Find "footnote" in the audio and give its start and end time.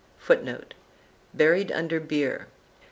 0.17-0.73